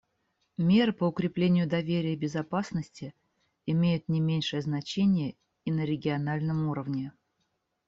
[0.57, 3.13] Меры по укреплению доверия и безопасности
[3.67, 7.13] имеют не меньшее значение и на региональном уровне.